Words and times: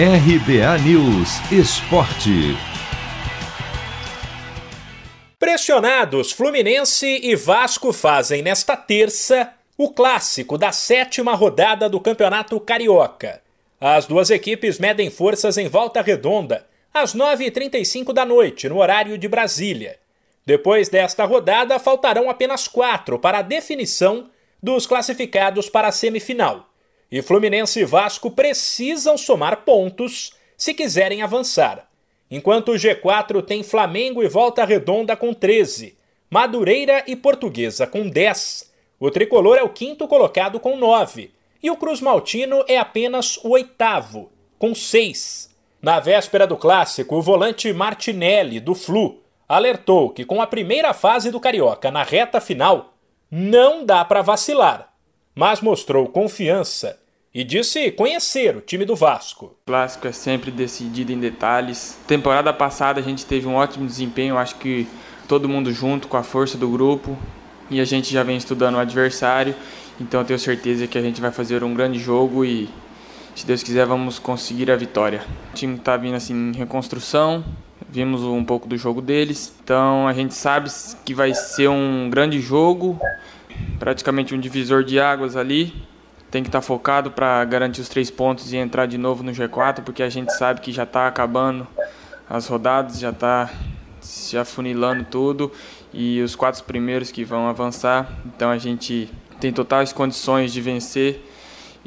RBA 0.00 0.78
News 0.84 1.40
Esporte. 1.50 2.56
Pressionados, 5.40 6.30
Fluminense 6.30 7.04
e 7.20 7.34
Vasco 7.34 7.92
fazem 7.92 8.40
nesta 8.40 8.76
terça 8.76 9.52
o 9.76 9.90
clássico 9.90 10.56
da 10.56 10.70
sétima 10.70 11.34
rodada 11.34 11.88
do 11.88 11.98
Campeonato 11.98 12.60
Carioca. 12.60 13.42
As 13.80 14.06
duas 14.06 14.30
equipes 14.30 14.78
medem 14.78 15.10
forças 15.10 15.58
em 15.58 15.66
volta 15.66 16.00
redonda, 16.00 16.64
às 16.94 17.12
9h35 17.12 18.12
da 18.12 18.24
noite, 18.24 18.68
no 18.68 18.78
horário 18.78 19.18
de 19.18 19.26
Brasília. 19.26 19.98
Depois 20.46 20.88
desta 20.88 21.24
rodada, 21.24 21.76
faltarão 21.80 22.30
apenas 22.30 22.68
quatro 22.68 23.18
para 23.18 23.38
a 23.38 23.42
definição 23.42 24.30
dos 24.62 24.86
classificados 24.86 25.68
para 25.68 25.88
a 25.88 25.92
semifinal 25.92 26.68
e 27.10 27.22
Fluminense 27.22 27.80
e 27.80 27.84
Vasco 27.84 28.30
precisam 28.30 29.16
somar 29.16 29.64
pontos 29.64 30.32
se 30.56 30.74
quiserem 30.74 31.22
avançar. 31.22 31.88
Enquanto 32.30 32.72
o 32.72 32.74
G4 32.74 33.42
tem 33.42 33.62
Flamengo 33.62 34.22
e 34.22 34.28
Volta 34.28 34.64
Redonda 34.64 35.16
com 35.16 35.32
13, 35.32 35.96
Madureira 36.30 37.02
e 37.06 37.16
Portuguesa 37.16 37.86
com 37.86 38.08
10, 38.08 38.70
o 39.00 39.10
tricolor 39.10 39.56
é 39.56 39.62
o 39.62 39.70
quinto 39.70 40.06
colocado 40.06 40.60
com 40.60 40.76
9 40.76 41.32
e 41.62 41.70
o 41.70 41.76
Cruz 41.76 42.00
Maltino 42.00 42.62
é 42.68 42.76
apenas 42.76 43.38
o 43.38 43.50
oitavo, 43.50 44.30
com 44.58 44.74
6. 44.74 45.48
Na 45.80 46.00
véspera 46.00 46.46
do 46.46 46.56
clássico, 46.56 47.16
o 47.16 47.22
volante 47.22 47.72
Martinelli, 47.72 48.60
do 48.60 48.74
Flu, 48.74 49.22
alertou 49.48 50.10
que 50.10 50.24
com 50.24 50.42
a 50.42 50.46
primeira 50.46 50.92
fase 50.92 51.30
do 51.30 51.40
Carioca 51.40 51.90
na 51.90 52.02
reta 52.02 52.40
final, 52.40 52.92
não 53.30 53.84
dá 53.84 54.04
para 54.04 54.20
vacilar 54.20 54.87
mas 55.38 55.60
mostrou 55.60 56.08
confiança 56.08 56.98
e 57.32 57.44
disse 57.44 57.92
conhecer 57.92 58.56
o 58.56 58.60
time 58.60 58.84
do 58.84 58.96
Vasco. 58.96 59.46
O 59.46 59.66
clássico 59.66 60.08
é 60.08 60.10
sempre 60.10 60.50
decidido 60.50 61.12
em 61.12 61.20
detalhes. 61.20 61.96
Temporada 62.08 62.52
passada 62.52 62.98
a 62.98 63.04
gente 63.04 63.24
teve 63.24 63.46
um 63.46 63.54
ótimo 63.54 63.86
desempenho, 63.86 64.36
acho 64.36 64.56
que 64.56 64.88
todo 65.28 65.48
mundo 65.48 65.72
junto 65.72 66.08
com 66.08 66.16
a 66.16 66.24
força 66.24 66.58
do 66.58 66.68
grupo 66.68 67.16
e 67.70 67.80
a 67.80 67.84
gente 67.84 68.12
já 68.12 68.24
vem 68.24 68.36
estudando 68.36 68.74
o 68.74 68.78
adversário, 68.80 69.54
então 70.00 70.22
eu 70.22 70.26
tenho 70.26 70.40
certeza 70.40 70.88
que 70.88 70.98
a 70.98 71.02
gente 71.02 71.20
vai 71.20 71.30
fazer 71.30 71.62
um 71.62 71.72
grande 71.72 72.00
jogo 72.00 72.44
e 72.44 72.68
se 73.36 73.46
Deus 73.46 73.62
quiser 73.62 73.86
vamos 73.86 74.18
conseguir 74.18 74.72
a 74.72 74.76
vitória. 74.76 75.22
O 75.52 75.54
time 75.54 75.76
está 75.76 75.96
vindo 75.96 76.16
assim 76.16 76.34
em 76.34 76.52
reconstrução, 76.52 77.44
vimos 77.88 78.24
um 78.24 78.44
pouco 78.44 78.66
do 78.66 78.76
jogo 78.76 79.00
deles, 79.00 79.54
então 79.62 80.08
a 80.08 80.12
gente 80.12 80.34
sabe 80.34 80.68
que 81.04 81.14
vai 81.14 81.32
ser 81.32 81.68
um 81.68 82.10
grande 82.10 82.40
jogo 82.40 82.98
praticamente 83.78 84.34
um 84.34 84.40
divisor 84.40 84.82
de 84.84 84.98
águas 85.00 85.36
ali. 85.36 85.72
Tem 86.30 86.42
que 86.42 86.48
estar 86.48 86.60
tá 86.60 86.66
focado 86.66 87.10
para 87.10 87.44
garantir 87.44 87.80
os 87.80 87.88
três 87.88 88.10
pontos 88.10 88.52
e 88.52 88.56
entrar 88.56 88.86
de 88.86 88.98
novo 88.98 89.22
no 89.22 89.32
G4, 89.32 89.82
porque 89.82 90.02
a 90.02 90.08
gente 90.10 90.32
sabe 90.34 90.60
que 90.60 90.72
já 90.72 90.82
está 90.82 91.06
acabando 91.06 91.66
as 92.28 92.46
rodadas, 92.46 92.98
já 92.98 93.10
está 93.10 93.50
já 94.30 94.44
funilando 94.44 95.04
tudo 95.04 95.50
e 95.92 96.20
os 96.20 96.36
quatro 96.36 96.62
primeiros 96.64 97.10
que 97.10 97.24
vão 97.24 97.48
avançar. 97.48 98.20
Então 98.26 98.50
a 98.50 98.58
gente 98.58 99.08
tem 99.40 99.52
totais 99.52 99.92
condições 99.92 100.52
de 100.52 100.60
vencer 100.60 101.24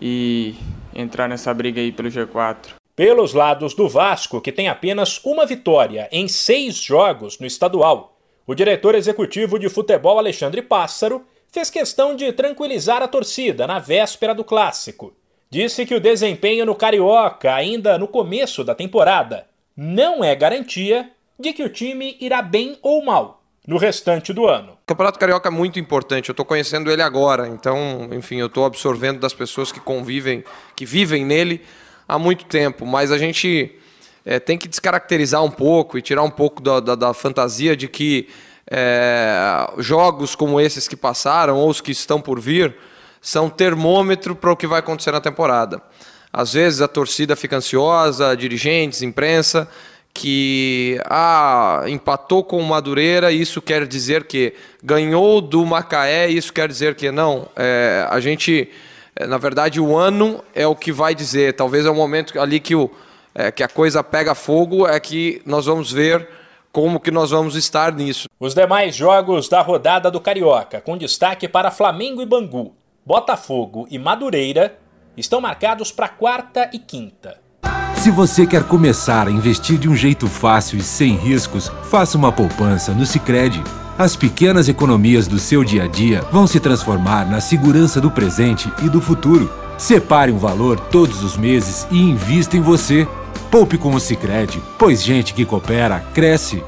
e 0.02 0.56
entrar 0.96 1.28
nessa 1.28 1.54
briga 1.54 1.80
aí 1.80 1.92
pelo 1.92 2.10
G4. 2.10 2.74
Pelos 2.96 3.34
lados 3.34 3.74
do 3.74 3.88
Vasco, 3.88 4.42
que 4.42 4.52
tem 4.52 4.68
apenas 4.68 5.24
uma 5.24 5.46
vitória 5.46 6.10
em 6.12 6.28
seis 6.28 6.76
jogos 6.76 7.40
no 7.40 7.46
estadual, 7.46 8.18
o 8.46 8.54
diretor 8.54 8.96
executivo 8.96 9.58
de 9.58 9.70
futebol 9.70 10.18
Alexandre 10.18 10.62
Pássaro 10.62 11.24
fez 11.52 11.70
questão 11.70 12.16
de 12.16 12.32
tranquilizar 12.32 13.04
a 13.04 13.08
torcida 13.08 13.68
na 13.68 13.78
véspera 13.78 14.34
do 14.34 14.44
clássico. 14.44 15.14
Disse 15.50 15.86
que 15.86 15.94
o 15.94 16.00
desempenho 16.00 16.66
no 16.66 16.74
Carioca, 16.74 17.54
ainda 17.54 17.98
no 17.98 18.08
começo 18.08 18.64
da 18.64 18.74
temporada, 18.74 19.46
não 19.76 20.24
é 20.24 20.34
garantia 20.34 21.12
de 21.38 21.52
que 21.52 21.64
o 21.64 21.70
time 21.70 22.16
irá 22.22 22.42
bem 22.42 22.78
ou 22.82 23.04
mal 23.04 23.44
no 23.68 23.78
restante 23.78 24.32
do 24.32 24.48
ano. 24.48 24.74
O 24.74 24.86
Campeonato 24.88 25.20
Carioca 25.20 25.50
é 25.50 25.52
muito 25.52 25.78
importante, 25.78 26.30
eu 26.30 26.34
estou 26.34 26.46
conhecendo 26.46 26.90
ele 26.90 27.02
agora, 27.02 27.48
então, 27.48 28.10
enfim, 28.14 28.38
eu 28.38 28.48
estou 28.48 28.64
absorvendo 28.66 29.20
das 29.20 29.34
pessoas 29.34 29.72
que 29.72 29.80
convivem, 29.80 30.44
que 30.76 30.86
vivem 30.86 31.26
nele 31.26 31.62
há 32.08 32.18
muito 32.18 32.46
tempo, 32.46 32.86
mas 32.86 33.12
a 33.12 33.18
gente 33.18 33.76
é, 34.26 34.40
tem 34.40 34.58
que 34.58 34.70
descaracterizar 34.70 35.44
um 35.44 35.52
pouco 35.52 35.98
e 35.98 36.02
tirar 36.02 36.24
um 36.24 36.32
pouco 36.32 36.62
da, 36.62 36.80
da, 36.80 36.96
da 36.96 37.14
fantasia 37.14 37.76
de 37.76 37.88
que 37.88 38.30
é, 38.74 39.70
jogos 39.80 40.34
como 40.34 40.60
esses 40.62 40.88
que 40.88 40.96
passaram 40.96 41.58
ou 41.58 41.70
os 41.70 41.82
que 41.82 41.92
estão 41.92 42.22
por 42.22 42.40
vir 42.40 42.74
são 43.20 43.50
termômetro 43.50 44.34
para 44.34 44.52
o 44.52 44.56
que 44.56 44.66
vai 44.66 44.80
acontecer 44.80 45.12
na 45.12 45.20
temporada. 45.20 45.82
Às 46.32 46.54
vezes 46.54 46.82
a 46.82 46.88
torcida 46.88 47.36
fica 47.36 47.58
ansiosa, 47.58 48.36
dirigentes, 48.36 49.02
imprensa, 49.02 49.68
que 50.14 51.00
ah, 51.06 51.84
empatou 51.88 52.44
com 52.44 52.60
o 52.60 52.66
Madureira, 52.66 53.32
isso 53.32 53.62
quer 53.62 53.86
dizer 53.86 54.24
que 54.24 54.54
ganhou 54.82 55.42
do 55.42 55.66
Macaé, 55.66 56.30
isso 56.30 56.54
quer 56.54 56.70
dizer 56.70 56.96
que 56.96 57.12
não. 57.12 57.48
É, 57.56 58.08
a 58.10 58.20
gente, 58.22 58.70
é, 59.16 59.28
na 59.28 59.38
verdade, 59.38 59.82
o 59.82 59.98
ano 59.98 60.42
é 60.56 60.66
o 60.66 60.76
que 60.76 60.92
vai 60.92 61.14
dizer. 61.14 61.54
Talvez 61.54 61.86
é 61.86 61.90
o 61.90 61.96
momento 61.96 62.40
ali 62.40 62.60
que, 62.62 62.76
o, 62.76 62.90
é, 63.36 63.52
que 63.52 63.64
a 63.64 63.68
coisa 63.68 64.02
pega 64.02 64.34
fogo, 64.34 64.88
é 64.88 64.98
que 65.00 65.42
nós 65.46 65.66
vamos 65.66 65.92
ver 65.92 66.28
como 66.72 67.00
que 67.00 67.12
nós 67.12 67.32
vamos 67.32 67.56
estar 67.56 67.94
nisso. 67.94 68.28
Os 68.40 68.54
demais 68.54 68.96
jogos 68.96 69.50
da 69.50 69.62
rodada 69.62 70.10
do 70.10 70.22
Carioca, 70.22 70.82
com 70.82 70.98
destaque 70.98 71.48
para 71.48 71.72
Flamengo 71.72 72.22
e 72.22 72.26
Bangu, 72.26 72.74
Botafogo 73.06 73.88
e 73.90 74.00
Madureira, 74.00 74.78
estão 75.18 75.42
marcados 75.42 75.92
para 75.92 76.08
quarta 76.08 76.70
e 76.74 76.80
quinta. 76.80 77.40
Se 77.96 78.10
você 78.10 78.48
quer 78.48 78.64
começar 78.64 79.28
a 79.28 79.32
investir 79.32 79.78
de 79.78 79.88
um 79.88 79.96
jeito 79.96 80.28
fácil 80.28 80.80
e 80.80 80.82
sem 80.82 81.16
riscos, 81.16 81.72
faça 81.84 82.18
uma 82.18 82.32
poupança 82.32 82.94
no 82.94 83.06
Sicredi. 83.06 83.64
As 83.98 84.16
pequenas 84.16 84.68
economias 84.68 85.28
do 85.28 85.38
seu 85.38 85.64
dia 85.64 85.84
a 85.84 85.88
dia 85.88 86.22
vão 86.32 86.48
se 86.48 86.60
transformar 86.60 87.30
na 87.30 87.40
segurança 87.40 88.02
do 88.02 88.10
presente 88.10 88.72
e 88.84 88.90
do 88.90 89.00
futuro. 89.00 89.52
Separe 89.78 90.32
um 90.32 90.40
valor 90.40 90.80
todos 90.80 91.24
os 91.24 91.38
meses 91.38 91.86
e 91.92 92.00
invista 92.00 92.58
em 92.58 92.62
você. 92.62 93.08
Poupe 93.52 93.78
com 93.78 93.94
o 93.94 94.00
Sicredi, 94.00 94.62
pois 94.80 95.04
gente 95.04 95.34
que 95.34 95.46
coopera 95.46 96.00
cresce. 96.14 96.64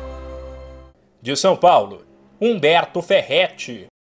De 1.22 1.34
São 1.34 1.56
Paulo, 1.56 2.02
Humberto 2.42 3.02
Ferretti. 3.02 3.86